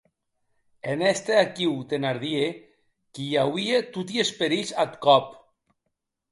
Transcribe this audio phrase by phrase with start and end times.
[0.93, 2.49] En èster aquiu Thenardier,
[3.13, 5.25] que i auie toti es perilhs ath còp.